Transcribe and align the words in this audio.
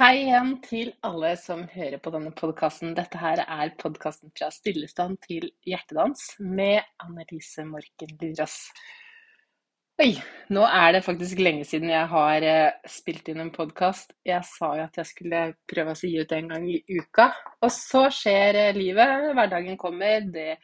Hei 0.00 0.22
igjen 0.22 0.54
til 0.64 0.94
alle 1.04 1.34
som 1.36 1.66
hører 1.68 2.00
på 2.00 2.08
denne 2.14 2.30
podkasten. 2.32 2.94
Dette 2.96 3.18
her 3.20 3.42
er 3.42 3.72
podkasten 3.76 4.30
fra 4.32 4.46
stillestand 4.48 5.18
til 5.26 5.50
hjertedans 5.68 6.22
med 6.40 6.86
Annelise 7.04 7.66
Morken 7.68 8.14
Lurås. 8.22 8.54
Oi, 10.00 10.14
nå 10.56 10.64
er 10.64 10.94
det 10.96 11.02
faktisk 11.04 11.42
lenge 11.44 11.66
siden 11.68 11.92
jeg 11.92 12.08
har 12.14 12.46
eh, 12.48 12.78
spilt 12.88 13.28
inn 13.28 13.42
en 13.44 13.52
podkast. 13.52 14.16
Jeg 14.24 14.40
sa 14.48 14.70
jo 14.78 14.86
at 14.86 14.96
jeg 15.02 15.10
skulle 15.10 15.42
prøve 15.68 15.92
å 15.92 16.00
gi 16.00 16.16
ut 16.16 16.32
en 16.32 16.48
gang 16.54 16.64
i 16.72 16.80
uka. 16.96 17.28
Og 17.60 17.68
så 17.76 18.06
skjer 18.22 18.56
eh, 18.56 18.72
livet. 18.80 19.28
Hverdagen 19.36 19.76
kommer. 19.84 20.24
Det 20.32 20.54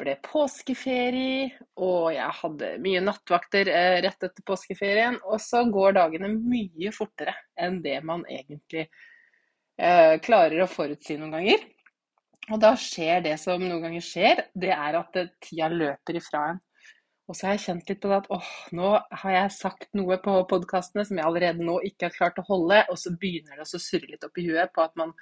ble 0.00 0.16
påskeferie, 0.24 1.50
og 1.80 2.10
jeg 2.14 2.36
hadde 2.40 2.70
mye 2.84 3.02
nattvakter 3.04 3.70
eh, 3.72 3.98
rett 4.04 4.26
etter 4.26 4.46
påskeferien. 4.46 5.18
Og 5.28 5.40
så 5.42 5.62
går 5.70 5.98
dagene 5.98 6.32
mye 6.34 6.92
fortere 6.94 7.36
enn 7.60 7.78
det 7.84 7.98
man 8.06 8.24
egentlig 8.28 8.86
eh, 8.86 10.16
klarer 10.24 10.64
å 10.64 10.70
forutsi 10.70 11.18
noen 11.20 11.36
ganger. 11.38 11.68
Og 12.50 12.58
da 12.62 12.72
skjer 12.80 13.22
det 13.28 13.36
som 13.38 13.62
noen 13.62 13.84
ganger 13.84 14.04
skjer, 14.04 14.44
det 14.58 14.72
er 14.74 14.98
at 14.98 15.20
eh, 15.20 15.30
tida 15.44 15.70
løper 15.72 16.18
ifra 16.18 16.48
en. 16.54 16.64
Og 17.30 17.36
så 17.38 17.46
har 17.46 17.54
jeg 17.54 17.62
kjent 17.68 17.90
litt 17.92 18.00
på 18.02 18.08
det 18.10 18.16
at 18.24 18.32
åh, 18.34 18.46
nå 18.74 18.88
har 19.20 19.34
jeg 19.36 19.54
sagt 19.54 19.92
noe 19.94 20.16
på 20.18 20.32
podkastene 20.50 21.04
som 21.06 21.20
jeg 21.20 21.28
allerede 21.28 21.62
nå 21.62 21.76
ikke 21.86 22.08
har 22.08 22.16
klart 22.16 22.40
å 22.42 22.46
holde, 22.48 22.80
og 22.90 22.98
så 22.98 23.12
begynner 23.14 23.60
det 23.60 23.68
å 23.68 23.78
surre 23.78 24.10
litt 24.10 24.26
opp 24.26 24.40
i 24.40 24.48
huet 24.48 24.72
på 24.74 24.82
at 24.82 24.98
man 24.98 25.14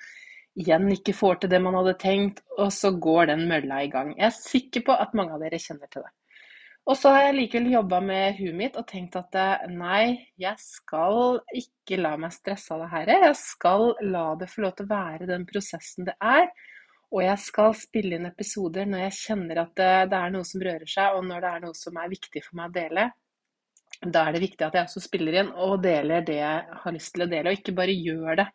igjen 0.59 0.88
ikke 0.95 1.15
får 1.16 1.43
til 1.43 1.52
det 1.52 1.61
man 1.62 1.77
hadde 1.79 1.98
tenkt, 2.01 2.41
og 2.59 2.73
så 2.75 2.93
går 2.95 3.33
den 3.33 3.45
mølla 3.51 3.83
i 3.84 3.91
gang. 3.93 4.15
Jeg 4.16 4.30
er 4.30 4.38
sikker 4.38 4.87
på 4.88 4.97
at 4.97 5.15
mange 5.19 5.37
av 5.37 5.45
dere 5.45 5.61
kjenner 5.62 5.91
til 5.93 6.07
det. 6.07 6.15
Og 6.88 6.97
så 6.97 7.11
har 7.12 7.27
jeg 7.27 7.34
likevel 7.37 7.66
jobba 7.74 7.98
med 8.01 8.38
huet 8.38 8.57
mitt 8.57 8.77
og 8.80 8.87
tenkt 8.88 9.19
at 9.21 9.37
eh, 9.37 9.66
nei, 9.69 10.30
jeg 10.41 10.57
skal 10.62 11.37
ikke 11.52 11.98
la 12.01 12.15
meg 12.16 12.33
stresse 12.33 12.73
av 12.73 12.80
det 12.87 12.88
her. 12.95 13.12
Jeg 13.29 13.37
skal 13.37 13.91
la 14.09 14.24
det 14.41 14.48
få 14.48 14.65
lov 14.65 14.73
til 14.79 14.88
å 14.88 14.95
være 14.95 15.29
den 15.29 15.45
prosessen 15.51 16.09
det 16.09 16.15
er. 16.16 16.49
Og 17.13 17.21
jeg 17.24 17.41
skal 17.45 17.76
spille 17.76 18.16
inn 18.16 18.29
episoder 18.29 18.88
når 18.88 19.04
jeg 19.04 19.19
kjenner 19.19 19.63
at 19.66 19.74
det, 19.76 19.93
det 20.15 20.16
er 20.16 20.32
noe 20.32 20.49
som 20.49 20.65
rører 20.65 20.88
seg, 20.88 21.19
og 21.19 21.29
når 21.29 21.45
det 21.45 21.52
er 21.52 21.63
noe 21.66 21.76
som 21.76 22.01
er 22.01 22.10
viktig 22.15 22.45
for 22.46 22.60
meg 22.60 22.73
å 22.73 22.76
dele. 22.79 23.07
Da 23.99 24.24
er 24.24 24.37
det 24.37 24.43
viktig 24.46 24.65
at 24.66 24.76
jeg 24.76 24.88
også 24.88 25.04
spiller 25.04 25.38
inn 25.43 25.52
og 25.60 25.79
deler 25.85 26.24
det 26.24 26.41
jeg 26.41 26.80
har 26.82 26.96
lyst 26.96 27.15
til 27.15 27.24
å 27.24 27.29
dele, 27.29 27.52
og 27.52 27.60
ikke 27.60 27.76
bare 27.76 27.96
gjør 27.96 28.41
det 28.41 28.49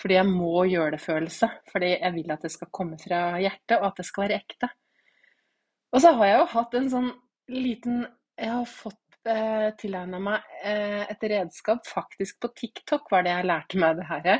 fordi 0.00 0.16
jeg 0.16 0.28
må 0.28 0.64
gjøre 0.70 0.94
det-følelse. 0.96 1.50
Fordi 1.72 1.90
jeg 1.92 2.14
vil 2.16 2.32
at 2.32 2.46
det 2.46 2.52
skal 2.54 2.72
komme 2.72 2.96
fra 3.00 3.20
hjertet, 3.42 3.76
og 3.80 3.90
at 3.90 4.00
det 4.00 4.06
skal 4.08 4.26
være 4.26 4.40
ekte. 4.40 4.70
Og 5.90 6.02
så 6.02 6.14
har 6.16 6.30
jeg 6.30 6.38
jo 6.38 6.48
hatt 6.54 6.74
en 6.78 6.90
sånn 6.92 7.12
liten 7.50 8.02
Jeg 8.40 8.52
har 8.54 8.68
fått 8.70 9.28
eh, 9.28 9.68
tilegna 9.76 10.20
meg 10.22 10.52
eh, 10.64 11.02
et 11.12 11.24
redskap. 11.32 11.84
Faktisk 11.84 12.38
på 12.40 12.48
TikTok 12.56 13.10
var 13.12 13.26
det 13.26 13.34
jeg 13.34 13.48
lærte 13.50 13.80
meg 13.82 13.98
det 13.98 14.06
her. 14.08 14.30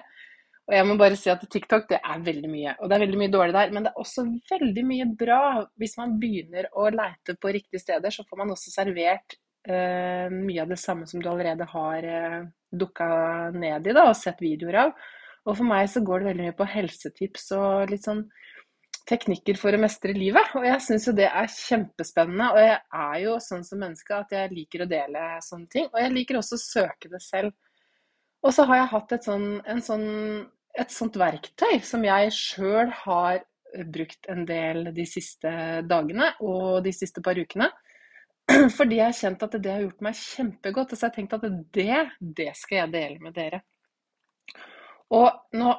Og 0.70 0.76
jeg 0.76 0.86
må 0.86 0.94
bare 0.96 1.18
si 1.18 1.28
at 1.32 1.42
TikTok 1.50 1.88
det 1.90 1.98
er 1.98 2.24
veldig 2.24 2.48
mye. 2.48 2.74
Og 2.78 2.88
det 2.88 2.96
er 2.96 3.04
veldig 3.04 3.20
mye 3.20 3.34
dårlig 3.34 3.56
der. 3.58 3.74
Men 3.74 3.84
det 3.84 3.92
er 3.92 4.00
også 4.00 4.24
veldig 4.52 4.84
mye 4.86 5.06
bra. 5.20 5.42
Hvis 5.82 5.98
man 5.98 6.16
begynner 6.22 6.70
å 6.78 6.86
leite 6.94 7.36
på 7.42 7.52
riktige 7.58 7.82
steder, 7.82 8.14
så 8.14 8.24
får 8.24 8.40
man 8.40 8.54
også 8.54 8.72
servert 8.72 9.36
eh, 9.68 10.30
mye 10.32 10.62
av 10.62 10.70
det 10.70 10.80
samme 10.80 11.10
som 11.10 11.20
du 11.20 11.28
allerede 11.28 11.66
har 11.74 12.06
eh, 12.06 12.42
dukka 12.70 13.10
ned 13.52 13.90
i 13.90 13.96
da, 13.96 14.06
og 14.08 14.16
sett 14.16 14.40
videoer 14.40 14.84
av. 14.86 14.94
Og 15.48 15.56
for 15.56 15.66
meg 15.66 15.88
så 15.88 16.02
går 16.04 16.20
det 16.20 16.30
veldig 16.30 16.46
mye 16.48 16.58
på 16.58 16.68
helsetips 16.68 17.50
og 17.56 17.92
litt 17.92 18.04
sånn 18.04 18.26
teknikker 19.10 19.58
for 19.58 19.74
å 19.74 19.80
mestre 19.80 20.14
livet. 20.14 20.52
Og 20.58 20.66
jeg 20.66 20.84
syns 20.84 21.08
jo 21.08 21.16
det 21.16 21.28
er 21.30 21.50
kjempespennende. 21.50 22.50
Og 22.52 22.60
jeg 22.62 22.78
er 23.02 23.18
jo 23.24 23.36
sånn 23.42 23.66
som 23.66 23.82
menneske 23.82 24.16
at 24.16 24.34
jeg 24.36 24.52
liker 24.54 24.84
å 24.84 24.90
dele 24.90 25.26
sånne 25.44 25.70
ting. 25.72 25.88
Og 25.90 26.00
jeg 26.02 26.14
liker 26.14 26.40
også 26.40 26.58
å 26.58 26.64
søke 26.64 27.12
det 27.12 27.22
selv. 27.24 27.54
Og 28.44 28.54
så 28.56 28.64
har 28.68 28.82
jeg 28.82 28.92
hatt 28.94 29.14
et, 29.16 29.26
sånn, 29.28 29.46
sånn, 29.84 30.08
et 30.80 30.94
sånt 30.94 31.18
verktøy 31.20 31.80
som 31.84 32.04
jeg 32.06 32.32
sjøl 32.36 32.92
har 33.02 33.42
brukt 33.92 34.26
en 34.32 34.46
del 34.48 34.88
de 34.96 35.04
siste 35.06 35.50
dagene 35.86 36.32
og 36.42 36.80
de 36.84 36.92
siste 36.94 37.22
par 37.24 37.38
ukene. 37.38 37.68
Fordi 38.78 38.98
jeg 38.98 39.06
har 39.06 39.18
kjent 39.18 39.44
at 39.46 39.58
det 39.60 39.72
har 39.72 39.84
gjort 39.84 40.06
meg 40.06 40.16
kjempegodt. 40.20 40.94
Og 40.94 40.98
så 40.98 41.06
har 41.06 41.12
jeg 41.12 41.18
tenkt 41.20 41.36
at 41.36 41.44
det, 41.76 42.00
det 42.20 42.50
skal 42.58 42.84
jeg 42.84 42.94
dele 42.96 43.26
med 43.26 43.36
dere. 43.36 43.64
Og 45.16 45.56
nå 45.58 45.70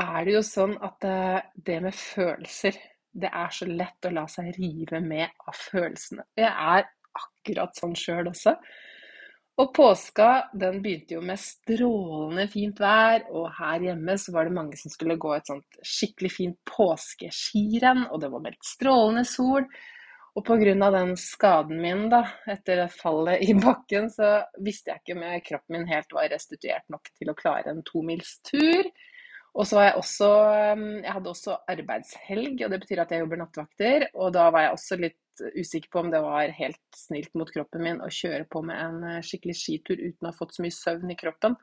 er 0.00 0.24
det 0.26 0.36
jo 0.36 0.44
sånn 0.46 0.76
at 0.82 1.06
eh, 1.06 1.40
det 1.54 1.80
med 1.84 1.96
følelser 1.96 2.78
Det 3.10 3.30
er 3.30 3.50
så 3.54 3.66
lett 3.66 4.06
å 4.06 4.12
la 4.14 4.22
seg 4.30 4.52
rive 4.54 5.00
med 5.02 5.26
av 5.50 5.56
følelsene. 5.58 6.22
Jeg 6.38 6.46
er 6.46 6.84
akkurat 7.18 7.74
sånn 7.74 7.96
sjøl 7.98 8.30
også. 8.30 8.54
Og 9.60 9.72
påska 9.76 10.28
den 10.56 10.78
begynte 10.80 11.16
jo 11.16 11.22
med 11.26 11.40
strålende 11.42 12.46
fint 12.48 12.78
vær, 12.80 13.26
og 13.34 13.50
her 13.58 13.88
hjemme 13.88 14.14
så 14.16 14.32
var 14.32 14.46
det 14.46 14.54
mange 14.56 14.78
som 14.78 14.92
skulle 14.92 15.18
gå 15.20 15.34
et 15.34 15.50
sånt 15.50 15.80
skikkelig 15.82 16.30
fint 16.32 16.58
påskeskirenn, 16.70 18.06
og 18.08 18.22
det 18.22 18.30
var 18.32 18.44
meldt 18.46 18.70
strålende 18.70 19.26
sol. 19.28 19.66
Og 20.40 20.46
pga. 20.46 20.90
den 20.94 21.10
skaden 21.20 21.82
min 21.82 22.06
da, 22.08 22.22
etter 22.48 22.86
fallet 22.88 23.42
i 23.44 23.52
bakken, 23.52 24.08
så 24.08 24.38
visste 24.64 24.88
jeg 24.88 25.02
ikke 25.02 25.16
om 25.18 25.24
kroppen 25.44 25.76
min 25.76 25.90
helt 25.90 26.14
var 26.16 26.30
restituert 26.32 26.86
nok 26.88 27.10
til 27.12 27.28
å 27.28 27.36
klare 27.36 27.74
en 27.74 27.82
tomilstur. 27.84 28.88
Og 29.52 29.66
så 29.66 29.76
var 29.76 29.88
jeg 29.88 29.98
også 29.98 30.28
um, 30.78 30.84
Jeg 31.02 31.12
hadde 31.12 31.32
også 31.34 31.58
arbeidshelg, 31.74 32.64
og 32.64 32.72
det 32.72 32.80
betyr 32.86 33.02
at 33.02 33.12
jeg 33.12 33.24
jobber 33.24 33.42
nattevakter. 33.42 34.08
Og 34.14 34.32
da 34.32 34.48
var 34.54 34.64
jeg 34.64 34.76
også 34.78 35.00
litt 35.02 35.44
usikker 35.60 35.92
på 35.92 36.04
om 36.06 36.12
det 36.14 36.24
var 36.24 36.56
helt 36.56 36.96
snilt 36.96 37.36
mot 37.36 37.52
kroppen 37.52 37.84
min 37.84 38.00
å 38.04 38.08
kjøre 38.12 38.46
på 38.48 38.62
med 38.64 38.80
en 38.80 39.06
eh, 39.10 39.22
skikkelig 39.24 39.56
skitur 39.56 40.00
uten 40.00 40.28
å 40.28 40.30
ha 40.30 40.36
fått 40.36 40.56
så 40.56 40.64
mye 40.64 40.76
søvn 40.76 41.12
i 41.12 41.20
kroppen. 41.20 41.56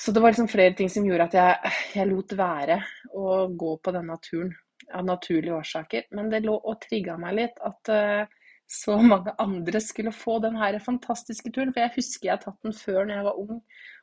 Så 0.00 0.12
det 0.12 0.20
var 0.20 0.32
liksom 0.32 0.48
flere 0.48 0.76
ting 0.76 0.92
som 0.92 1.08
gjorde 1.08 1.28
at 1.30 1.36
jeg, 1.40 1.76
jeg 2.00 2.08
lot 2.10 2.36
være 2.36 2.82
å 3.16 3.46
gå 3.48 3.76
på 3.80 3.96
denne 3.96 4.16
turen 4.24 4.52
av 4.94 5.06
naturlige 5.06 5.56
årsaker. 5.56 6.08
Men 6.16 6.30
det 6.32 6.42
lå 6.44 6.56
og 6.56 6.80
trigga 6.82 7.16
meg 7.20 7.36
litt 7.38 7.62
at 7.66 7.92
uh, 7.92 8.24
så 8.70 8.98
mange 9.02 9.34
andre 9.42 9.82
skulle 9.82 10.14
få 10.14 10.38
den 10.44 10.58
her 10.60 10.78
fantastiske 10.82 11.52
turen. 11.54 11.72
For 11.74 11.84
jeg 11.84 11.96
husker 11.96 12.28
jeg 12.28 12.36
har 12.36 12.44
tatt 12.44 12.66
den 12.66 12.76
før 12.76 13.04
når 13.04 13.16
jeg 13.16 13.28
var 13.28 13.40
ung 13.44 13.56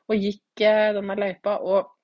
og 0.08 0.26
gikk 0.26 0.64
uh, 0.64 0.90
denne 0.98 1.18
løypa. 1.18 1.58
Og 1.64 1.94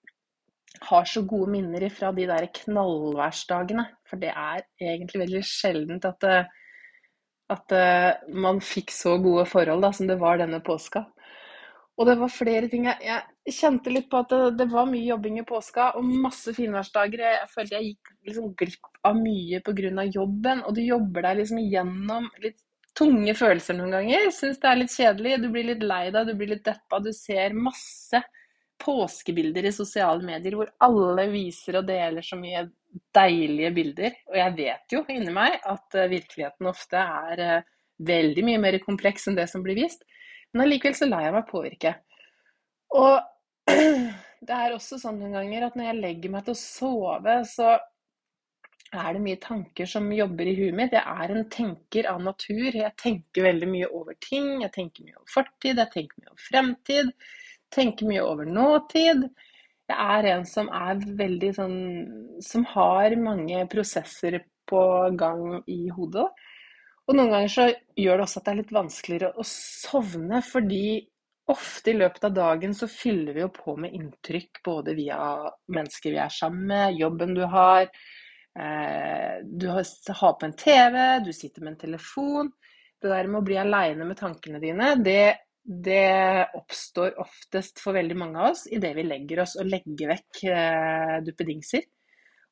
har 0.89 1.06
så 1.06 1.23
gode 1.23 1.53
minner 1.53 1.87
fra 1.94 2.11
de 2.12 2.27
der 2.28 2.49
knallværsdagene. 2.61 3.87
For 4.09 4.21
det 4.21 4.33
er 4.34 4.65
egentlig 4.83 5.25
veldig 5.27 5.44
sjeldent 5.47 6.09
at, 6.09 6.27
uh, 6.27 6.65
at 7.55 7.77
man 8.33 8.62
fikk 8.65 8.91
så 8.91 9.19
gode 9.23 9.44
forhold 9.47 9.84
da, 9.84 9.93
som 9.94 10.09
det 10.09 10.17
var 10.19 10.41
denne 10.41 10.62
påska. 10.65 11.05
Og 11.94 12.09
det 12.09 12.17
var 12.19 12.33
flere 12.33 12.67
ting 12.73 12.89
jeg, 12.89 12.97
jeg 13.05 13.23
kjente 13.53 13.93
litt 13.93 14.06
på 14.10 14.21
at 14.22 14.31
det, 14.32 14.50
det, 14.60 14.66
var 14.72 14.87
mye 14.88 15.05
jobbing 15.05 15.41
i 15.41 15.47
påska 15.47 15.91
og 15.99 16.05
masse 16.25 16.55
finværsdager. 16.56 17.25
Jeg 17.27 17.50
følte 17.53 17.77
jeg 17.77 17.91
gikk 17.91 18.12
liksom 18.31 18.53
glipp 18.56 19.03
av 19.05 19.19
mye 19.19 19.60
pga. 19.65 20.06
jobben. 20.15 20.62
Og 20.65 20.75
du 20.75 20.81
jobber 20.84 21.27
deg 21.27 21.43
liksom 21.43 21.60
gjennom 21.60 22.31
litt 22.44 22.62
tunge 22.97 23.34
følelser 23.34 23.77
noen 23.77 23.99
ganger. 23.99 24.31
Syns 24.32 24.62
det 24.62 24.71
er 24.71 24.81
litt 24.81 24.94
kjedelig. 24.94 25.34
Du 25.43 25.50
blir 25.53 25.69
litt 25.72 25.84
lei 25.84 26.06
deg, 26.10 26.31
du 26.31 26.38
blir 26.38 26.55
litt 26.55 26.65
deppa. 26.65 27.03
Du 27.03 27.12
ser 27.12 27.56
masse 27.59 28.22
påskebilder 28.84 29.69
i 29.69 29.72
sosiale 29.72 30.25
medier 30.26 30.56
hvor 30.59 30.72
alle 30.82 31.28
viser 31.31 31.78
og 31.78 31.87
deler 31.88 32.25
så 32.26 32.38
mye 32.41 32.65
deilige 33.15 33.75
bilder. 33.76 34.16
Og 34.31 34.41
jeg 34.41 34.56
vet 34.56 34.97
jo 34.97 35.05
inni 35.12 35.34
meg 35.34 35.61
at 35.61 35.99
eh, 35.99 36.11
virkeligheten 36.11 36.71
ofte 36.71 37.05
er 37.28 37.44
eh, 37.44 37.71
veldig 38.05 38.44
mye 38.47 38.62
mer 38.62 38.78
kompleks 38.82 39.28
enn 39.28 39.38
det 39.38 39.47
som 39.50 39.62
blir 39.65 39.78
vist. 39.78 40.05
Men 40.53 40.66
allikevel 40.66 40.97
så 40.97 41.09
lar 41.11 41.25
jeg 41.26 41.34
meg 41.34 41.49
påvirke. 41.50 41.94
Og 42.94 43.15
det 43.69 44.55
er 44.55 44.75
også 44.75 44.99
sånn 45.01 45.19
noen 45.21 45.37
ganger 45.39 45.67
at 45.67 45.77
når 45.79 45.91
jeg 45.91 46.01
legger 46.03 46.33
meg 46.35 46.47
til 46.47 46.55
å 46.55 46.61
sove, 46.61 47.37
så 47.49 47.75
er 48.95 49.17
det 49.17 49.23
mye 49.25 49.41
tanker 49.43 49.89
som 49.91 50.11
jobber 50.15 50.49
i 50.49 50.55
huet 50.59 50.77
mitt. 50.77 50.95
Jeg 50.95 51.25
er 51.25 51.33
en 51.35 51.49
tenker 51.51 52.09
av 52.11 52.21
natur. 52.23 52.69
Jeg 52.71 52.93
tenker 53.01 53.49
veldig 53.49 53.71
mye 53.71 53.89
over 53.91 54.19
ting. 54.23 54.61
Jeg 54.63 54.73
tenker 54.77 55.07
mye 55.07 55.17
over 55.19 55.33
fortid, 55.33 55.81
jeg 55.81 55.93
tenker 55.95 56.21
mye 56.21 56.31
over 56.31 56.45
fremtid. 56.49 57.11
Tenker 57.75 58.11
mye 58.11 58.23
over 58.23 58.49
nåtid. 58.49 59.25
Jeg 59.91 60.19
er 60.19 60.31
en 60.31 60.47
som 60.49 60.71
er 60.73 61.03
veldig 61.19 61.50
sånn 61.59 61.81
Som 62.41 62.62
har 62.71 63.17
mange 63.21 63.67
prosesser 63.73 64.38
på 64.71 64.83
gang 65.19 65.59
i 65.69 65.88
hodet. 65.93 66.29
Og 67.05 67.19
noen 67.19 67.35
ganger 67.35 67.50
så 67.53 67.67
gjør 68.00 68.17
det 68.17 68.25
også 68.25 68.41
at 68.41 68.47
det 68.47 68.53
er 68.53 68.61
litt 68.62 68.73
vanskeligere 68.73 69.35
å 69.37 69.44
sovne, 69.44 70.41
fordi 70.41 70.87
ofte 71.52 71.91
i 71.91 71.96
løpet 71.99 72.25
av 72.25 72.35
dagen 72.35 72.75
så 72.75 72.88
fyller 72.88 73.35
vi 73.37 73.43
jo 73.43 73.50
på 73.52 73.76
med 73.81 73.94
inntrykk 73.96 74.62
både 74.64 74.94
via 74.96 75.19
mennesker 75.75 76.14
vi 76.14 76.20
er 76.23 76.32
sammen 76.32 76.67
med, 76.70 76.99
jobben 77.00 77.35
du 77.37 77.43
har, 77.50 77.88
eh, 78.58 79.41
du 79.44 79.69
har 79.69 80.38
på 80.41 80.46
en 80.46 80.56
TV, 80.56 81.00
du 81.25 81.32
sitter 81.32 81.62
med 81.62 81.75
en 81.75 81.82
telefon. 81.87 82.52
Det 83.00 83.11
der 83.12 83.29
med 83.29 83.43
å 83.43 83.44
bli 83.44 83.58
aleine 83.61 84.06
med 84.08 84.17
tankene 84.17 84.61
dine, 84.62 84.94
det, 85.05 85.37
det, 85.61 86.49
oppstår 86.56 87.19
oftest 87.20 87.82
for 87.82 87.97
veldig 87.97 88.17
mange 88.17 88.40
av 88.40 88.55
oss 88.55 88.64
idet 88.73 88.94
vi 88.97 89.05
legger 89.05 89.43
oss 89.44 89.58
og 89.61 89.69
legger 89.69 90.14
vekk 90.14 90.44
eh, 90.49 91.19
duppedingser. 91.26 91.85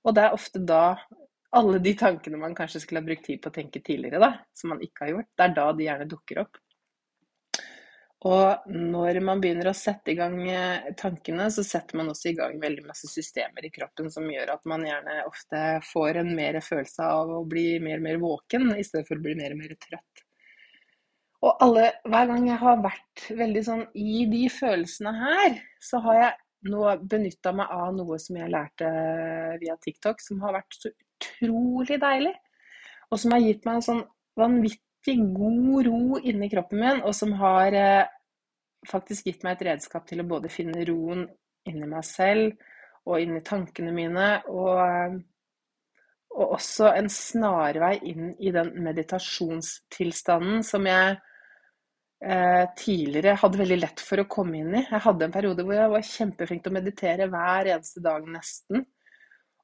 Og 0.05 0.17
det 0.17 0.27
er 0.27 0.37
ofte 0.37 0.61
da 0.67 0.99
alle 1.57 1.81
de 1.85 1.93
tankene 1.97 2.41
man 2.41 2.57
kanskje 2.57 2.83
skulle 2.83 3.01
ha 3.01 3.07
brukt 3.07 3.25
tid 3.25 3.41
på 3.41 3.49
å 3.49 3.55
tenke 3.55 3.81
tidligere, 3.85 4.21
da, 4.21 4.33
som 4.57 4.73
man 4.73 4.85
ikke 4.85 5.07
har 5.07 5.15
gjort, 5.15 5.31
det 5.37 5.45
er 5.47 5.57
da 5.57 5.67
de 5.77 5.87
gjerne 5.87 6.09
dukker 6.09 6.45
opp. 6.45 6.61
Og 8.23 8.69
når 8.71 9.19
man 9.25 9.41
begynner 9.43 9.67
å 9.67 9.75
sette 9.75 10.13
i 10.13 10.19
gang 10.19 10.37
eh, 10.47 10.91
tankene, 10.99 11.49
så 11.51 11.65
setter 11.67 11.99
man 11.99 12.13
også 12.13 12.31
i 12.31 12.37
gang 12.39 12.55
veldig 12.63 12.85
masse 12.87 13.09
systemer 13.11 13.67
i 13.67 13.73
kroppen 13.75 14.13
som 14.15 14.29
gjør 14.31 14.53
at 14.55 14.69
man 14.71 14.85
gjerne 14.87 15.25
ofte 15.27 15.63
får 15.89 16.21
en 16.21 16.31
mer 16.37 16.61
følelse 16.63 17.09
av 17.09 17.33
å 17.35 17.41
bli 17.49 17.81
mer 17.83 17.99
og 17.99 18.05
mer 18.07 18.21
våken, 18.23 18.69
i 18.79 18.87
stedet 18.87 19.09
for 19.09 19.19
å 19.19 19.25
bli 19.25 19.35
mer 19.41 19.57
og 19.57 19.65
mer 19.65 19.75
trøtt. 19.75 20.23
Og 21.43 21.65
alle, 21.67 21.89
hver 22.07 22.31
gang 22.31 22.47
jeg 22.47 22.61
har 22.61 22.85
vært 22.85 23.27
veldig 23.43 23.65
sånn 23.67 23.85
i 23.99 24.23
de 24.31 24.45
følelsene 24.55 25.15
her, 25.19 25.59
så 25.83 25.99
har 26.05 26.21
jeg 26.21 26.71
nå 26.71 26.85
benytta 27.11 27.51
meg 27.59 27.75
av 27.75 27.91
noe 27.97 28.21
som 28.23 28.39
jeg 28.39 28.53
lærte 28.55 28.93
via 29.59 29.75
TikTok, 29.83 30.23
som 30.23 30.39
har 30.45 30.61
vært 30.61 30.79
så 30.79 30.93
utrolig 30.93 31.99
deilig. 31.99 32.37
Og 33.11 33.19
som 33.19 33.35
har 33.35 33.43
gitt 33.43 33.67
meg 33.67 33.81
en 33.81 33.87
sånn 33.89 34.05
vanvittig 34.39 34.92
skikkelig 35.03 35.35
god 35.35 35.87
ro 35.87 36.19
inni 36.23 36.49
kroppen 36.51 36.79
min, 36.79 37.03
og 37.03 37.15
som 37.15 37.33
har 37.33 37.73
eh, 37.75 38.07
faktisk 38.89 39.27
gitt 39.27 39.43
meg 39.43 39.57
et 39.57 39.67
redskap 39.73 40.07
til 40.07 40.21
å 40.21 40.29
både 40.29 40.51
finne 40.51 40.85
roen 40.87 41.27
inni 41.67 41.87
meg 41.87 42.05
selv 42.05 42.55
og 43.07 43.19
inni 43.21 43.43
tankene 43.43 43.93
mine, 43.93 44.43
og, 44.47 44.79
eh, 44.87 45.19
og 46.39 46.55
også 46.57 46.93
en 46.95 47.11
snarvei 47.11 47.99
inn 48.13 48.33
i 48.39 48.53
den 48.55 48.73
meditasjonstilstanden 48.83 50.63
som 50.63 50.87
jeg 50.87 51.19
eh, 52.23 52.65
tidligere 52.79 53.37
hadde 53.43 53.59
veldig 53.59 53.81
lett 53.83 54.01
for 54.01 54.23
å 54.23 54.29
komme 54.31 54.63
inn 54.63 54.75
i. 54.75 54.87
Jeg 54.87 55.03
hadde 55.03 55.27
en 55.27 55.35
periode 55.35 55.67
hvor 55.67 55.77
jeg 55.77 55.93
var 55.93 56.11
kjempeflink 56.13 56.63
til 56.63 56.73
å 56.73 56.79
meditere 56.79 57.29
hver 57.29 57.75
eneste 57.75 58.01
dag 58.05 58.27
nesten. 58.31 58.87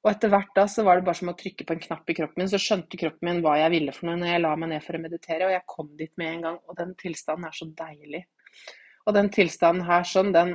Og 0.05 0.13
etter 0.13 0.31
hvert 0.31 0.53
da 0.55 0.65
så 0.71 0.85
var 0.87 0.99
det 0.99 1.09
bare 1.09 1.19
som 1.19 1.31
å 1.33 1.37
trykke 1.39 1.67
på 1.67 1.75
en 1.75 1.83
knapp 1.83 2.11
i 2.11 2.15
kroppen 2.15 2.43
min, 2.43 2.51
så 2.51 2.61
skjønte 2.63 3.01
kroppen 3.01 3.29
min 3.29 3.41
hva 3.43 3.57
jeg 3.59 3.73
ville 3.75 3.95
for 3.95 4.09
noe 4.09 4.21
når 4.21 4.31
jeg 4.31 4.43
la 4.45 4.53
meg 4.61 4.71
ned 4.73 4.85
for 4.85 4.99
å 4.99 5.03
meditere, 5.03 5.49
og 5.49 5.55
jeg 5.57 5.67
kom 5.75 5.91
dit 5.99 6.13
med 6.21 6.31
en 6.31 6.47
gang. 6.47 6.61
Og 6.71 6.79
den 6.79 6.95
tilstanden 7.01 7.49
er 7.49 7.59
så 7.59 7.67
deilig. 7.81 8.23
Og 9.09 9.17
den 9.17 9.33
tilstanden 9.35 9.87
her 9.89 10.07
sånn, 10.07 10.31
den, 10.37 10.55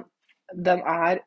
den 0.54 0.84
er 0.88 1.22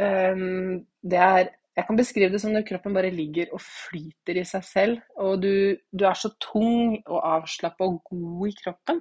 um, 0.00 0.80
Det 1.02 1.18
er 1.20 1.50
Jeg 1.78 1.86
kan 1.86 1.96
beskrive 1.96 2.32
det 2.34 2.40
som 2.42 2.52
når 2.52 2.66
kroppen 2.68 2.96
bare 2.96 3.12
ligger 3.14 3.52
og 3.54 3.62
flyter 3.62 4.40
i 4.40 4.44
seg 4.44 4.64
selv, 4.66 4.98
og 5.16 5.38
du, 5.40 5.78
du 5.94 6.04
er 6.04 6.18
så 6.18 6.32
tung 6.42 6.96
og 6.98 7.20
avslappa 7.22 7.86
og 7.86 8.02
god 8.10 8.50
i 8.50 8.56
kroppen 8.58 8.98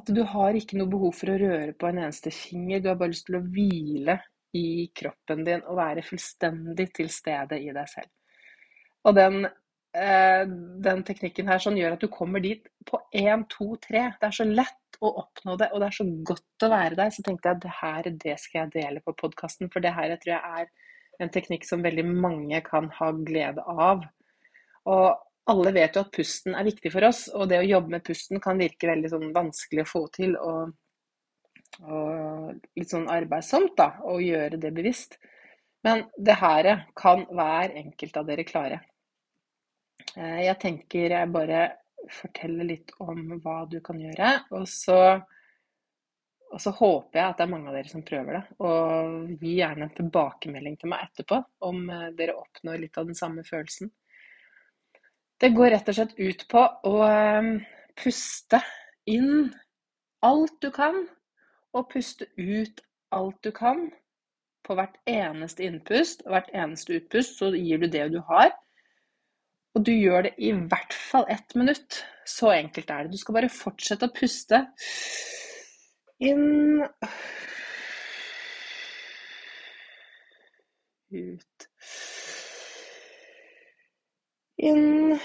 at 0.00 0.08
du 0.08 0.22
har 0.24 0.56
ikke 0.56 0.78
noe 0.80 0.88
behov 0.88 1.12
for 1.18 1.30
å 1.30 1.36
røre 1.36 1.74
på 1.76 1.88
en 1.90 2.00
eneste 2.00 2.32
finger. 2.32 2.80
Du 2.80 2.88
har 2.88 2.96
bare 3.00 3.12
lyst 3.12 3.26
til 3.28 3.36
å 3.38 3.44
hvile 3.44 4.16
i 4.58 4.90
kroppen 4.94 5.44
din 5.46 5.64
og 5.66 5.78
være 5.78 6.04
fullstendig 6.06 6.90
til 6.96 7.10
stede 7.12 7.58
i 7.60 7.72
deg 7.72 7.88
selv. 7.90 8.10
Og 9.08 9.16
den, 9.16 9.46
eh, 9.96 10.44
den 10.86 11.02
teknikken 11.08 11.48
her 11.50 11.62
sånn 11.62 11.78
gjør 11.80 11.96
at 11.96 12.04
du 12.04 12.08
kommer 12.12 12.40
dit 12.44 12.68
på 12.86 13.00
én, 13.14 13.46
to, 13.48 13.74
tre. 13.82 14.12
Det 14.20 14.28
er 14.28 14.36
så 14.36 14.46
lett 14.46 15.00
å 15.02 15.10
oppnå 15.24 15.56
det, 15.58 15.70
og 15.72 15.82
det 15.82 15.88
er 15.88 15.98
så 15.98 16.06
godt 16.30 16.66
å 16.66 16.70
være 16.70 16.98
der. 17.00 17.10
Så 17.10 17.24
tenkte 17.26 17.48
jeg 17.48 17.56
at 17.56 17.64
det 17.64 17.74
her, 17.80 18.10
det 18.26 18.38
skal 18.40 18.60
jeg 18.60 18.74
dele 18.76 19.02
på 19.02 19.16
podkasten, 19.18 19.70
for 19.72 19.84
det 19.84 19.94
her 19.96 20.12
jeg 20.12 20.22
tror 20.22 20.34
jeg 20.36 20.62
er 20.62 20.72
en 21.22 21.32
teknikk 21.32 21.66
som 21.66 21.82
veldig 21.84 22.04
mange 22.08 22.60
kan 22.66 22.88
ha 22.98 23.10
glede 23.12 23.64
av. 23.66 24.04
Og 24.90 25.08
alle 25.50 25.72
vet 25.74 25.96
jo 25.96 26.04
at 26.04 26.14
pusten 26.14 26.54
er 26.54 26.66
viktig 26.66 26.92
for 26.94 27.08
oss, 27.08 27.24
og 27.34 27.48
det 27.50 27.58
å 27.58 27.66
jobbe 27.66 27.96
med 27.96 28.04
pusten 28.06 28.40
kan 28.42 28.60
virke 28.60 28.90
veldig 28.90 29.10
sånn 29.10 29.32
vanskelig 29.34 29.84
å 29.84 29.90
få 29.90 30.06
til. 30.14 30.36
og 30.38 30.76
og 31.80 32.54
litt 32.76 32.92
sånn 32.92 33.08
arbeidsomt 33.10 33.76
da, 33.78 33.94
å 34.04 34.18
gjøre 34.20 34.60
det 34.60 34.72
bevisst. 34.74 35.18
Men 35.82 36.04
det 36.16 36.36
her 36.38 36.68
kan 36.98 37.24
hver 37.30 37.74
enkelt 37.78 38.18
av 38.20 38.26
dere 38.28 38.46
klare. 38.46 38.80
Eh, 40.16 40.42
jeg 40.46 40.58
tenker 40.62 41.16
jeg 41.16 41.30
bare 41.34 41.62
forteller 42.12 42.68
litt 42.68 42.92
om 43.02 43.38
hva 43.42 43.62
du 43.70 43.80
kan 43.84 43.98
gjøre. 44.00 44.34
Og 44.54 44.66
så, 44.70 44.98
og 46.52 46.60
så, 46.62 46.74
håper 46.76 47.18
jeg 47.18 47.26
at 47.26 47.40
det 47.40 47.46
er 47.46 47.52
mange 47.54 47.70
av 47.70 47.78
dere 47.78 47.90
som 47.90 48.04
prøver 48.06 48.38
det. 48.38 48.44
Og 48.62 49.42
gi 49.42 49.56
gjerne 49.58 49.88
en 49.88 49.96
tilbakemelding 49.96 50.78
til 50.78 50.92
meg 50.92 51.08
etterpå 51.08 51.40
om 51.68 51.82
eh, 51.88 52.08
dere 52.18 52.38
oppnår 52.38 52.84
litt 52.84 53.00
av 53.00 53.10
den 53.10 53.18
samme 53.18 53.46
følelsen. 53.48 53.90
Det 55.42 55.50
går 55.56 55.72
rett 55.74 55.88
og 55.90 55.98
slett 55.98 56.14
ut 56.20 56.46
på 56.50 56.62
å 56.86 56.94
eh, 57.08 57.50
puste 57.98 58.62
inn 59.10 59.48
alt 60.22 60.54
du 60.62 60.70
kan 60.70 61.02
og 61.72 61.88
puste 61.92 62.28
ut 62.38 62.82
alt 63.12 63.38
du 63.44 63.50
kan 63.54 63.88
på 64.66 64.76
hvert 64.78 64.98
eneste 65.10 65.64
innpust 65.66 66.22
og 66.26 66.36
hvert 66.36 66.50
eneste 66.54 66.98
utpust. 66.98 67.38
Så 67.38 67.50
gir 67.56 67.82
du 67.82 67.88
det 67.90 68.08
du 68.12 68.20
har. 68.28 68.52
Og 69.74 69.86
du 69.86 69.92
gjør 69.94 70.28
det 70.28 70.34
i 70.38 70.52
hvert 70.52 70.94
fall 70.94 71.26
ett 71.32 71.54
minutt. 71.56 72.02
Så 72.28 72.52
enkelt 72.52 72.90
er 72.90 73.04
det. 73.04 73.12
Du 73.12 73.18
skal 73.20 73.38
bare 73.38 73.52
fortsette 73.52 74.08
å 74.08 74.14
puste. 74.14 74.66
Inn 76.22 76.84
Ut. 81.12 81.66
Inn 84.62 85.18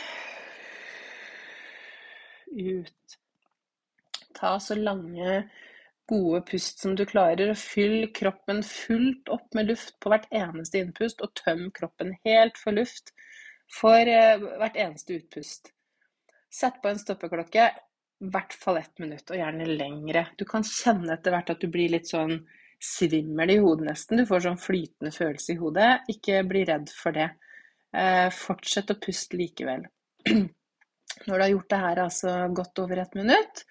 Ut. 2.58 3.18
Ta 4.38 4.58
så 4.60 4.76
lange 4.76 5.44
gode 6.08 6.42
pust 6.48 6.80
som 6.84 6.96
du 6.96 7.06
klarer. 7.06 7.52
og 7.52 7.60
Fyll 7.60 8.10
kroppen 8.16 8.64
fullt 8.66 9.30
opp 9.34 9.58
med 9.58 9.72
luft 9.72 9.98
på 10.04 10.12
hvert 10.12 10.28
eneste 10.32 10.82
innpust, 10.82 11.22
og 11.22 11.36
tøm 11.40 11.68
kroppen 11.76 12.16
helt 12.28 12.60
for 12.62 12.76
luft 12.76 13.14
for 13.80 14.08
eh, 14.08 14.38
hvert 14.40 14.80
eneste 14.80 15.18
utpust. 15.20 15.74
Sett 16.54 16.80
på 16.82 16.92
en 16.92 17.00
stoppeklokke, 17.00 17.68
i 18.24 18.30
hvert 18.34 18.54
fall 18.56 18.80
ett 18.80 18.96
minutt, 19.04 19.28
og 19.30 19.38
gjerne 19.38 19.68
lengre. 19.70 20.28
Du 20.40 20.46
kan 20.50 20.64
kjenne 20.66 21.18
etter 21.18 21.36
hvert 21.36 21.52
at 21.54 21.62
du 21.62 21.68
blir 21.72 21.92
litt 21.94 22.10
sånn 22.10 22.40
svimmel 22.82 23.52
i 23.52 23.60
hodet 23.62 23.90
nesten. 23.90 24.22
Du 24.22 24.26
får 24.30 24.46
sånn 24.48 24.62
flytende 24.62 25.12
følelse 25.14 25.54
i 25.54 25.60
hodet. 25.60 25.92
Ikke 26.14 26.42
bli 26.48 26.64
redd 26.70 26.90
for 26.94 27.16
det. 27.18 27.30
Eh, 27.98 28.28
fortsett 28.34 28.94
å 28.94 29.00
puste 29.02 29.38
likevel. 29.40 29.86
Når 31.28 31.34
du 31.34 31.42
har 31.42 31.52
gjort 31.52 31.72
det 31.74 31.82
her 31.82 32.04
altså 32.04 32.34
godt 32.56 32.82
over 32.84 33.02
ett 33.02 33.16
minutt, 33.18 33.64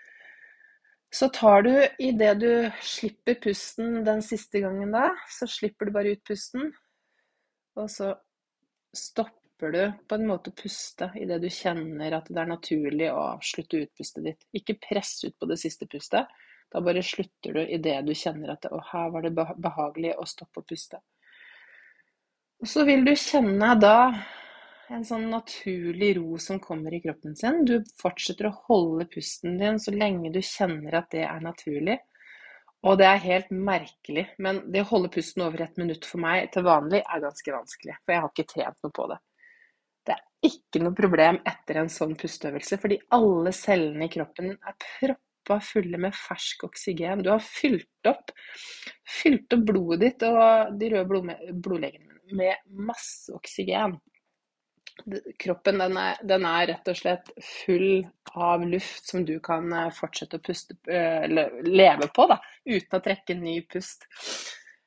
så 1.15 1.29
tar 1.29 1.63
du 1.63 1.73
idet 2.03 2.35
du 2.41 2.51
slipper 2.83 3.39
pusten 3.41 4.05
den 4.05 4.23
siste 4.23 4.61
gangen 4.61 4.93
da, 4.93 5.11
så 5.31 5.47
slipper 5.49 5.87
du 5.89 5.95
bare 5.95 6.15
ut 6.17 6.25
pusten. 6.27 6.73
Og 7.77 7.91
så 7.93 8.11
stopper 8.97 9.73
du 9.73 9.83
på 10.09 10.19
en 10.19 10.27
måte 10.29 10.53
å 10.53 10.57
puste 10.57 11.11
idet 11.21 11.39
du 11.43 11.49
kjenner 11.53 12.19
at 12.19 12.29
det 12.29 12.43
er 12.43 12.51
naturlig 12.51 13.11
å 13.13 13.23
avslutte 13.37 13.85
utpustet 13.87 14.27
ditt. 14.27 14.49
Ikke 14.57 14.79
press 14.83 15.19
ut 15.25 15.37
på 15.39 15.49
det 15.51 15.61
siste 15.63 15.89
pustet. 15.89 16.27
Da 16.73 16.83
bare 16.83 17.05
slutter 17.07 17.55
du 17.55 17.63
idet 17.63 18.01
du 18.07 18.13
kjenner 18.17 18.57
at 18.57 18.67
å, 18.69 18.81
her 18.91 19.13
var 19.15 19.23
det 19.23 19.35
behagelig 19.37 20.17
å 20.19 20.27
stoppe 20.27 20.61
å 20.61 20.67
puste. 20.67 20.99
Og 22.61 22.69
så 22.69 22.85
vil 22.89 23.05
du 23.07 23.13
kjenne 23.15 23.75
da 23.79 23.99
en 24.95 25.05
sånn 25.05 25.29
naturlig 25.31 26.13
ro 26.19 26.39
som 26.43 26.61
kommer 26.63 26.95
i 26.95 27.01
kroppen 27.03 27.37
sin. 27.37 27.65
Du 27.67 27.81
fortsetter 28.01 28.49
å 28.49 28.57
holde 28.69 29.09
pusten 29.11 29.59
din 29.61 29.81
så 29.83 29.95
lenge 29.95 30.33
du 30.35 30.41
kjenner 30.45 31.01
at 31.01 31.11
det 31.15 31.25
er 31.27 31.43
naturlig. 31.43 31.99
Og 32.87 32.99
det 33.01 33.07
er 33.09 33.23
helt 33.25 33.49
merkelig, 33.51 34.29
men 34.43 34.61
det 34.71 34.85
å 34.85 34.91
holde 34.93 35.11
pusten 35.11 35.43
over 35.47 35.65
et 35.65 35.79
minutt 35.81 36.07
for 36.07 36.23
meg 36.23 36.53
til 36.55 36.67
vanlig 36.67 37.01
er 37.03 37.25
ganske 37.25 37.55
vanskelig. 37.55 37.97
For 38.05 38.15
jeg 38.15 38.23
har 38.23 38.33
ikke 38.35 38.53
trent 38.53 38.85
noe 38.85 38.95
på 38.95 39.09
det. 39.11 39.19
Det 40.07 40.15
er 40.15 40.51
ikke 40.51 40.83
noe 40.85 40.95
problem 40.95 41.41
etter 41.51 41.81
en 41.81 41.91
sånn 41.91 42.15
pusteøvelse, 42.21 42.79
fordi 42.79 43.01
alle 43.17 43.55
cellene 43.57 44.07
i 44.07 44.13
kroppen 44.13 44.53
er 44.55 44.77
proppa 44.79 45.59
fulle 45.67 45.99
med 45.99 46.15
fersk 46.15 46.67
oksygen. 46.69 47.25
Du 47.27 47.33
har 47.33 47.43
fylt 47.43 48.11
opp, 48.13 48.31
fylt 49.19 49.57
opp 49.57 49.67
blodet 49.67 50.03
ditt 50.05 50.29
og 50.29 50.77
de 50.79 50.93
røde 50.95 51.25
blodlegemene 51.57 52.37
med 52.37 52.63
masse 52.87 53.35
oksygen 53.35 53.97
kroppen 55.39 55.81
den 55.83 55.97
er, 56.01 56.21
den 56.27 56.45
er, 56.49 56.67
rett 56.73 56.89
og 56.91 56.99
slett 56.99 57.33
full 57.43 58.07
av 58.35 58.65
luft 58.67 59.09
som 59.11 59.25
du 59.29 59.37
kan 59.45 59.69
eh, 59.73 59.91
fortsette 59.95 60.41
å 60.41 60.45
puste, 60.45 60.77
eh, 60.91 61.27
leve 61.67 62.09
på 62.15 62.29
da, 62.31 62.41
uten 62.65 62.99
å 62.99 63.03
trekke 63.05 63.37
ny 63.39 63.61
pust 63.71 64.09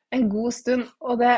en 0.09 0.29
god 0.29 0.53
stund. 0.53 0.87
Og 0.99 1.19
det, 1.19 1.33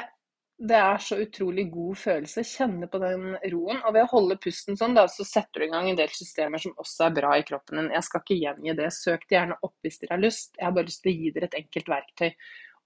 det, 0.59 0.77
er 0.77 1.01
så 1.03 1.17
utrolig 1.21 1.67
god 1.71 1.97
følelse. 1.97 2.45
Kjenne 2.47 2.89
på 2.91 3.01
den 3.03 3.33
roen. 3.53 3.81
Og 3.81 3.95
ved 3.95 4.05
å 4.05 4.11
holde 4.13 4.39
pusten 4.41 4.79
sånn, 4.79 4.95
da, 4.97 5.07
så 5.11 5.25
setter 5.27 5.63
du 5.63 5.67
i 5.67 5.71
gang 5.73 5.89
en 5.91 5.99
del 5.99 6.13
systemer 6.15 6.61
som 6.63 6.77
også 6.81 7.07
er 7.07 7.17
bra 7.19 7.35
i 7.37 7.45
kroppen 7.47 7.81
din. 7.81 7.91
Jeg 7.95 8.07
skal 8.07 8.23
ikke 8.23 8.39
gjengi 8.39 8.77
det. 8.79 8.87
Søk 8.95 9.27
det 9.27 9.37
gjerne 9.37 9.59
opp 9.59 9.75
hvis 9.83 10.01
dere 10.03 10.15
har 10.15 10.23
lyst. 10.23 10.55
Jeg 10.57 10.67
har 10.67 10.77
bare 10.77 10.89
lyst 10.89 11.03
til 11.03 11.13
å 11.13 11.19
gi 11.19 11.35
dere 11.35 11.51
et 11.51 11.59
enkelt 11.61 11.93
verktøy. 11.95 12.31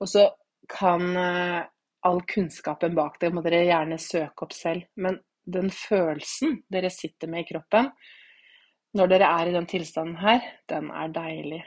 Og 0.01 0.11
så 0.11 0.25
kan 0.71 1.07
uh, 1.13 1.61
all 2.05 2.23
kunnskapen 2.25 2.95
bak 2.97 3.19
det 3.21 3.29
må 3.33 3.43
dere 3.45 3.65
gjerne 3.67 4.01
søke 4.01 4.47
opp 4.47 4.55
selv. 4.55 4.87
Men 5.01 5.19
den 5.45 5.71
følelsen 5.73 6.61
dere 6.73 6.89
sitter 6.93 7.29
med 7.31 7.45
i 7.45 7.49
kroppen 7.53 7.91
når 8.95 9.11
dere 9.11 9.29
er 9.41 9.49
i 9.49 9.55
den 9.55 9.65
tilstanden 9.67 10.19
her, 10.21 10.43
den 10.71 10.87
er 10.95 11.11
deilig. 11.11 11.61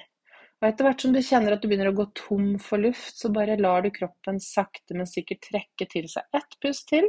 Og 0.58 0.66
etter 0.66 0.88
hvert 0.88 1.02
som 1.04 1.14
du 1.14 1.20
kjenner 1.22 1.54
at 1.54 1.62
du 1.62 1.68
begynner 1.70 1.90
å 1.92 1.96
gå 1.98 2.08
tom 2.18 2.54
for 2.62 2.82
luft, 2.82 3.14
så 3.20 3.30
bare 3.34 3.58
lar 3.60 3.84
du 3.84 3.92
kroppen 3.94 4.40
sakte, 4.42 4.96
men 4.96 5.06
sikkert 5.06 5.44
trekke 5.44 5.86
til 5.92 6.08
seg 6.10 6.24
ett 6.34 6.56
pust 6.62 6.88
til. 6.90 7.06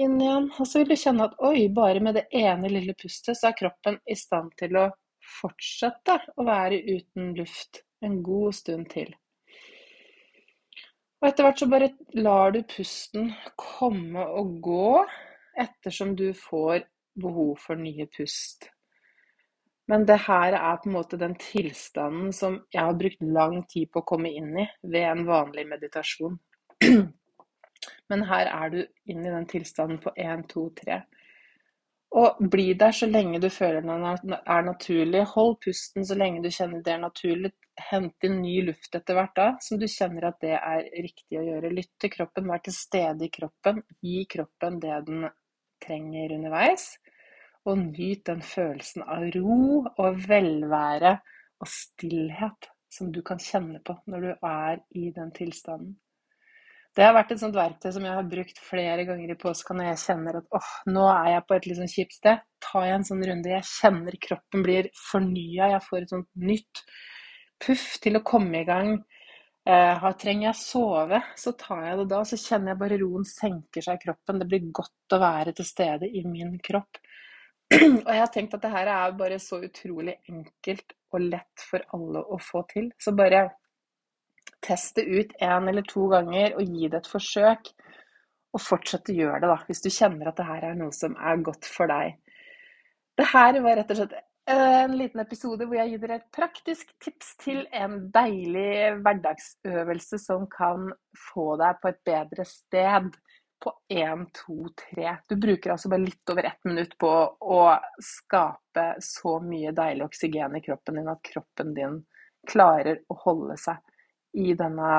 Inn 0.00 0.16
igjen. 0.22 0.46
Og 0.56 0.66
så 0.66 0.80
vil 0.80 0.94
du 0.94 0.96
kjenne 0.98 1.26
at 1.28 1.34
oi, 1.44 1.66
bare 1.74 2.00
med 2.02 2.16
det 2.18 2.24
ene 2.34 2.70
lille 2.70 2.94
pustet, 2.98 3.36
så 3.36 3.50
er 3.50 3.58
kroppen 3.58 3.98
i 4.06 4.16
stand 4.18 4.54
til 4.60 4.78
å 4.80 4.88
fortsette 5.40 6.16
å 6.38 6.46
være 6.46 6.80
uten 6.86 7.34
luft 7.36 7.82
en 8.04 8.20
god 8.24 8.56
stund 8.56 8.88
til. 8.94 9.12
Og 11.20 11.28
etter 11.28 11.46
hvert 11.46 11.60
så 11.60 11.68
bare 11.72 11.92
lar 12.20 12.54
du 12.54 12.62
pusten 12.68 13.30
komme 13.60 14.24
og 14.38 14.58
gå 14.64 14.88
ettersom 15.56 16.14
du 16.16 16.32
får 16.34 16.84
behov 17.14 17.56
for 17.60 17.78
nye 17.78 18.06
pust. 18.06 18.70
Men 19.86 20.06
det 20.08 20.16
her 20.24 20.56
er 20.56 20.78
på 20.80 20.88
en 20.88 20.96
måte 20.96 21.20
den 21.20 21.34
tilstanden 21.40 22.32
som 22.32 22.56
jeg 22.72 22.80
har 22.80 22.96
brukt 22.96 23.22
lang 23.22 23.60
tid 23.68 23.90
på 23.92 24.00
å 24.00 24.08
komme 24.08 24.32
inn 24.32 24.54
i 24.56 24.68
ved 24.82 25.04
en 25.10 25.26
vanlig 25.28 25.66
meditasjon. 25.68 26.38
Men 28.08 28.24
her 28.28 28.48
er 28.48 28.72
du 28.72 28.78
inn 29.12 29.20
i 29.24 29.32
den 29.32 29.46
tilstanden 29.48 30.00
på 30.00 30.12
1, 30.16 30.46
2, 30.52 30.64
3. 30.80 31.02
Og 32.14 32.40
bli 32.50 32.68
der 32.78 32.94
så 32.94 33.08
lenge 33.10 33.40
du 33.42 33.48
føler 33.50 33.82
den 33.84 34.36
er 34.38 34.64
naturlig. 34.64 35.24
Hold 35.34 35.56
pusten 35.64 36.06
så 36.06 36.16
lenge 36.16 36.44
du 36.44 36.50
kjenner 36.54 36.82
det 36.84 36.94
er 36.94 37.02
naturlig. 37.02 37.52
Hent 37.90 38.24
inn 38.24 38.38
ny 38.38 38.60
luft 38.68 38.94
etter 38.94 39.18
hvert 39.18 39.34
da, 39.34 39.46
som 39.60 39.80
du 39.80 39.88
kjenner 39.90 40.28
at 40.28 40.38
det 40.44 40.54
er 40.54 40.84
riktig 40.94 41.40
å 41.40 41.42
gjøre. 41.42 41.72
Lytt 41.74 41.90
til 42.00 42.12
kroppen, 42.12 42.46
vær 42.46 42.62
til 42.62 42.76
stede 42.76 43.26
i 43.26 43.32
kroppen. 43.34 43.82
Gi 43.98 44.20
kroppen 44.30 44.78
det 44.84 45.00
den 45.08 45.26
trenger 45.84 46.34
underveis. 46.36 46.94
Og 47.64 47.78
nyt 47.80 48.26
den 48.28 48.42
følelsen 48.44 49.04
av 49.08 49.24
ro 49.36 49.84
og 49.84 50.24
velvære 50.28 51.16
og 51.60 51.70
stillhet 51.70 52.70
som 52.92 53.10
du 53.12 53.22
kan 53.26 53.40
kjenne 53.40 53.80
på 53.84 53.96
når 54.10 54.26
du 54.26 54.48
er 54.48 54.82
i 55.00 55.10
den 55.14 55.32
tilstanden. 55.34 55.94
Det 56.94 57.02
har 57.02 57.14
vært 57.16 57.32
et 57.34 57.40
sånt 57.42 57.56
verktøy 57.58 57.88
som 57.90 58.04
jeg 58.06 58.14
har 58.14 58.26
brukt 58.30 58.60
flere 58.62 59.02
ganger 59.08 59.32
i 59.32 59.38
påska 59.38 59.74
når 59.74 59.88
jeg 59.88 60.02
kjenner 60.04 60.36
at 60.38 60.52
åh, 60.54 60.68
nå 60.94 61.08
er 61.10 61.30
jeg 61.32 61.44
på 61.48 61.56
et 61.56 61.64
litt 61.66 61.78
sånn 61.80 61.90
kjipt 61.90 62.14
sted. 62.20 62.44
Tar 62.62 62.84
jeg 62.86 62.98
en 63.00 63.06
sånn 63.08 63.24
runde. 63.26 63.50
Jeg 63.50 63.66
kjenner 63.66 64.18
kroppen 64.28 64.62
blir 64.62 64.88
fornya. 65.08 65.72
Jeg 65.72 65.82
får 65.88 66.04
et 66.04 66.14
sånt 66.14 66.28
nytt 66.38 66.84
puff 67.64 67.88
til 68.04 68.20
å 68.20 68.22
komme 68.28 68.60
i 68.60 68.68
gang. 68.68 68.94
Eh, 69.64 70.10
trenger 70.20 70.50
jeg 70.50 70.60
sove, 70.60 71.20
så 71.40 71.52
tar 71.56 71.86
jeg 71.86 71.98
det 72.02 72.08
da. 72.12 72.20
Så 72.28 72.36
kjenner 72.40 72.74
jeg 72.74 72.80
bare 72.82 73.00
roen 73.00 73.24
senker 73.28 73.84
seg 73.84 73.96
i 73.96 74.04
kroppen. 74.04 74.40
Det 74.42 74.48
blir 74.50 74.70
godt 74.80 75.16
å 75.16 75.20
være 75.22 75.54
til 75.56 75.68
stede 75.68 76.10
i 76.10 76.24
min 76.28 76.58
kropp. 76.64 77.00
Og 78.04 78.10
jeg 78.12 78.20
har 78.20 78.32
tenkt 78.32 78.56
at 78.58 78.64
det 78.64 78.72
her 78.74 78.90
er 78.92 79.16
bare 79.16 79.40
så 79.40 79.62
utrolig 79.64 80.18
enkelt 80.28 80.92
og 81.14 81.24
lett 81.30 81.64
for 81.64 81.84
alle 81.96 82.20
å 82.20 82.40
få 82.42 82.64
til. 82.74 82.90
Så 83.00 83.16
bare 83.16 83.46
Test 84.64 84.96
det 84.96 85.02
ut 85.04 85.32
én 85.44 85.68
eller 85.68 85.84
to 85.84 86.06
ganger 86.08 86.54
og 86.56 86.62
gi 86.64 86.88
det 86.88 87.02
et 87.02 87.08
forsøk. 87.10 87.68
Og 88.54 88.62
fortsett 88.62 89.10
å 89.10 89.16
gjøre 89.16 89.40
det, 89.42 89.48
da, 89.50 89.56
hvis 89.68 89.82
du 89.84 89.90
kjenner 89.90 90.30
at 90.30 90.38
det 90.38 90.46
her 90.48 90.64
er 90.70 90.76
noe 90.78 90.94
som 90.94 91.16
er 91.18 91.42
godt 91.44 91.66
for 91.68 91.90
deg. 91.90 92.14
Det 93.18 93.26
her 93.32 93.58
var 93.64 93.76
rett 93.80 93.90
og 93.92 93.98
slett 93.98 94.14
en 94.46 94.96
liten 94.98 95.20
episode 95.22 95.64
hvor 95.64 95.78
jeg 95.78 95.92
gir 95.92 96.02
dere 96.02 96.18
et 96.20 96.26
praktisk 96.34 96.90
tips 97.02 97.30
til 97.40 97.62
en 97.72 98.10
deilig 98.12 98.98
hverdagsøvelse 99.04 100.18
som 100.20 100.44
kan 100.52 100.90
få 101.30 101.54
deg 101.60 101.80
på 101.80 101.92
et 101.92 102.02
bedre 102.04 102.46
sted 102.48 103.08
på 103.64 103.72
1, 103.88 104.26
2, 104.44 104.56
3. 104.92 105.14
Du 105.30 105.36
bruker 105.40 105.72
altså 105.72 105.88
bare 105.88 106.04
litt 106.04 106.32
over 106.32 106.50
ett 106.50 106.68
minutt 106.68 106.98
på 107.00 107.10
å 107.40 107.62
skape 108.02 108.86
så 109.00 109.38
mye 109.40 109.72
deilig 109.76 110.04
oksygen 110.10 110.58
i 110.58 110.62
kroppen 110.64 111.00
din 111.00 111.08
at 111.08 111.24
kroppen 111.24 111.72
din 111.76 111.98
klarer 112.44 113.00
å 113.08 113.16
holde 113.24 113.56
seg 113.56 113.80
i 114.36 114.52
denne 114.58 114.94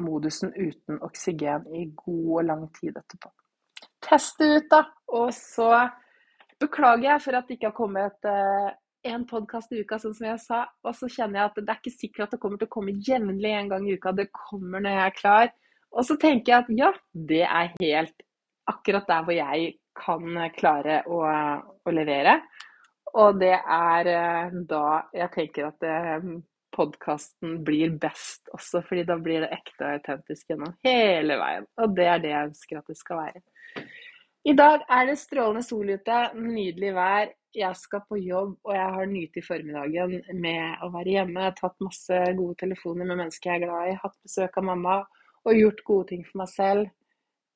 modusen 0.00 0.50
uten 0.56 0.98
oksygen 1.04 1.68
i 1.76 1.84
god 1.92 2.30
og 2.40 2.46
lang 2.48 2.64
tid 2.80 2.96
etterpå. 2.96 3.30
Test 4.02 4.40
det 4.40 4.48
ut, 4.56 4.68
da. 4.72 4.82
Og 5.14 5.30
så 5.36 5.70
beklager 6.62 7.08
jeg 7.12 7.24
for 7.24 7.38
at 7.38 7.48
det 7.48 7.58
ikke 7.58 7.70
har 7.70 7.76
kommet 7.76 8.28
eh, 8.28 9.16
podkast 9.30 9.72
i 9.72 9.82
uka, 9.82 9.98
sånn 10.02 10.16
som 10.16 10.28
jeg 10.28 10.42
sa. 10.42 10.60
Og 10.84 10.96
så 10.96 11.08
kjenner 11.10 11.40
jeg 11.40 11.50
at 11.50 11.60
det 11.60 11.72
er 11.72 11.80
ikke 11.80 11.94
sikkert 11.94 12.26
at 12.26 12.36
det 12.36 12.42
kommer 12.42 12.60
til 12.60 12.68
å 12.68 12.74
komme 12.76 12.96
jevnlig 13.06 13.54
en 13.54 13.72
gang 13.72 13.88
i 13.88 13.96
uka. 13.96 14.12
Det 14.12 14.28
kommer 14.34 14.84
når 14.84 14.96
jeg 14.96 15.04
er 15.06 15.18
klar. 15.18 15.52
Og 15.94 16.04
så 16.04 16.18
tenker 16.20 16.52
jeg 16.52 16.64
at 16.64 16.72
ja, 16.76 16.92
det 17.30 17.44
er 17.46 17.72
helt 17.78 18.26
akkurat 18.68 19.08
der 19.08 19.24
hvor 19.24 19.36
jeg 19.36 19.70
kan 19.98 20.42
klare 20.58 21.00
å, 21.08 21.22
å 21.88 21.94
levere. 21.94 22.38
Og 23.16 23.40
det 23.40 23.56
er 23.56 24.12
eh, 24.12 24.58
da 24.68 24.84
jeg 25.16 25.32
tenker 25.34 25.70
at 25.70 25.86
eh, 25.88 26.28
podkasten 26.78 27.62
blir 27.66 27.94
best 27.98 28.50
også, 28.54 28.82
fordi 28.86 29.06
da 29.08 29.16
blir 29.18 29.42
det 29.42 29.54
ekte 29.56 29.86
og 29.86 29.94
autentisk 29.96 30.52
gjennom 30.52 30.74
hele 30.86 31.38
veien. 31.40 31.66
Og 31.80 31.96
det 31.96 32.06
er 32.06 32.20
det 32.22 32.34
jeg 32.34 32.50
ønsker 32.50 32.80
at 32.82 32.92
det 32.92 32.98
skal 32.98 33.22
være. 33.24 33.42
I 34.48 34.54
dag 34.56 34.80
er 34.88 35.08
det 35.10 35.18
strålende 35.20 35.60
sol 35.60 35.90
ute, 35.92 36.18
nydelig 36.40 36.92
vær. 36.96 37.32
Jeg 37.58 37.76
skal 37.76 38.00
på 38.08 38.16
jobb, 38.16 38.54
og 38.64 38.72
jeg 38.72 38.92
har 38.94 39.08
nytt 39.10 39.36
i 39.36 39.42
formiddagen 39.44 40.14
med 40.40 40.84
å 40.84 40.88
være 40.94 41.16
hjemme. 41.18 41.42
Jeg 41.42 41.50
har 41.50 41.56
tatt 41.58 41.84
masse 41.84 42.20
gode 42.38 42.56
telefoner 42.62 43.10
med 43.10 43.18
mennesker 43.20 43.50
jeg 43.50 43.58
er 43.58 43.66
glad 43.66 43.90
i, 43.90 43.98
hatt 44.00 44.16
besøk 44.24 44.56
av 44.56 44.66
mamma 44.70 44.94
og 45.44 45.52
gjort 45.58 45.84
gode 45.90 46.08
ting 46.14 46.24
for 46.24 46.40
meg 46.40 46.50
selv. 46.54 46.88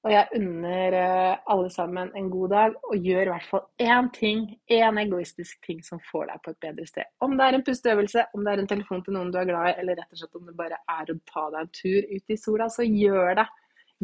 Og 0.05 0.13
jeg 0.13 0.41
unner 0.43 0.99
eh, 0.99 1.41
alle 1.55 1.73
sammen 1.73 2.13
en 2.19 2.31
god 2.35 2.53
dag, 2.59 2.79
og 2.91 3.09
gjør 3.09 3.23
i 3.23 3.33
hvert 3.33 3.51
fall 3.55 3.67
én 3.89 4.13
ting, 4.13 4.47
én 4.69 5.01
egoistisk 5.01 5.65
ting 5.65 5.81
som 5.87 6.03
får 6.11 6.29
deg 6.29 6.45
på 6.45 6.53
et 6.53 6.63
bedre 6.67 6.89
sted. 6.91 7.13
Om 7.25 7.39
det 7.39 7.47
er 7.47 7.57
en 7.57 7.69
pusteøvelse, 7.71 8.31
om 8.37 8.45
det 8.45 8.53
er 8.53 8.65
en 8.67 8.73
telefon 8.75 9.05
til 9.07 9.17
noen 9.17 9.33
du 9.33 9.39
er 9.41 9.49
glad 9.49 9.71
i, 9.71 9.79
eller 9.81 10.03
rett 10.03 10.13
og 10.13 10.21
slett 10.21 10.43
om 10.43 10.51
det 10.51 10.61
bare 10.61 10.85
er 10.99 11.15
å 11.15 11.23
ta 11.31 11.47
deg 11.55 11.63
en 11.63 11.77
tur 11.79 12.17
ut 12.19 12.37
i 12.37 12.43
sola, 12.45 12.69
så 12.75 12.85
gjør 12.85 13.39
det. 13.41 13.53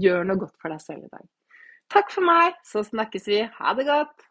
Gjør 0.06 0.30
noe 0.30 0.46
godt 0.46 0.56
for 0.62 0.72
deg 0.72 0.80
selv 0.86 1.04
i 1.04 1.18
dag. 1.18 1.34
Takk 1.88 2.10
for 2.12 2.24
meg, 2.24 2.56
så 2.68 2.82
snakkes 2.84 3.28
vi. 3.30 3.44
Ha 3.60 3.74
det 3.78 3.86
godt! 3.88 4.27